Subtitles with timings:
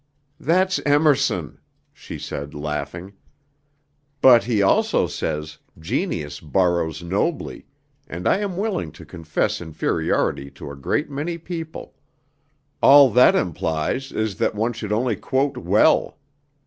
[0.39, 1.59] "That's Emerson,"
[1.93, 3.13] she said, laughing;
[4.19, 7.67] "but he also says, 'genius borrows nobly,'
[8.07, 11.93] and I am willing to confess inferiority to a great many people;
[12.81, 16.17] all that implies is that one should only quote well.